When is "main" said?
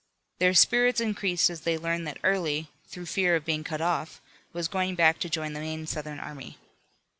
5.59-5.85